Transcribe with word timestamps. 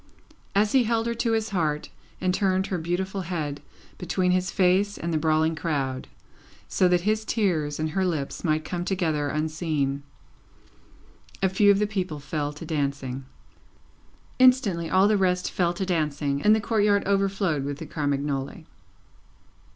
As 0.55 0.71
he 0.71 0.85
held 0.85 1.05
her 1.05 1.13
to 1.13 1.33
his 1.33 1.49
heart 1.49 1.91
and 2.19 2.33
turned 2.33 2.65
her 2.65 2.79
beautiful 2.79 3.21
head 3.21 3.61
between 3.99 4.31
his 4.31 4.49
face 4.49 4.97
and 4.97 5.13
the 5.13 5.17
brawling 5.19 5.53
crowd, 5.53 6.07
so 6.67 6.87
that 6.87 7.01
his 7.01 7.23
tears 7.23 7.79
and 7.79 7.91
her 7.91 8.03
lips 8.03 8.43
might 8.43 8.65
come 8.65 8.83
together 8.83 9.27
unseen, 9.27 10.01
a 11.43 11.49
few 11.49 11.69
of 11.69 11.77
the 11.77 11.85
people 11.85 12.17
fell 12.19 12.51
to 12.51 12.65
dancing. 12.65 13.25
Instantly, 14.39 14.89
all 14.89 15.07
the 15.07 15.17
rest 15.17 15.51
fell 15.51 15.71
to 15.71 15.85
dancing, 15.85 16.41
and 16.41 16.55
the 16.55 16.61
courtyard 16.61 17.05
overflowed 17.05 17.63
with 17.63 17.77
the 17.77 17.85
Carmagnole. 17.85 18.65